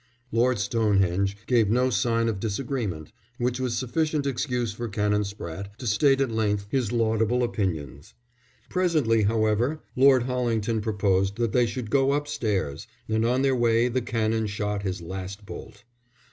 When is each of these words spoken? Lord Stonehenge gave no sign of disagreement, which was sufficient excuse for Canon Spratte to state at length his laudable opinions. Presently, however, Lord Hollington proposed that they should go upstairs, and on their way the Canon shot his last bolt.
Lord 0.31 0.57
Stonehenge 0.57 1.37
gave 1.45 1.69
no 1.69 1.91
sign 1.91 2.27
of 2.27 2.39
disagreement, 2.39 3.11
which 3.37 3.59
was 3.59 3.77
sufficient 3.77 4.25
excuse 4.25 4.73
for 4.73 4.87
Canon 4.89 5.21
Spratte 5.23 5.75
to 5.77 5.85
state 5.85 6.19
at 6.19 6.31
length 6.31 6.65
his 6.71 6.91
laudable 6.91 7.43
opinions. 7.43 8.15
Presently, 8.67 9.21
however, 9.21 9.83
Lord 9.95 10.23
Hollington 10.23 10.81
proposed 10.81 11.35
that 11.35 11.53
they 11.53 11.67
should 11.67 11.91
go 11.91 12.13
upstairs, 12.13 12.87
and 13.07 13.23
on 13.23 13.43
their 13.43 13.55
way 13.55 13.89
the 13.89 14.01
Canon 14.01 14.47
shot 14.47 14.81
his 14.81 15.03
last 15.03 15.45
bolt. 15.45 15.83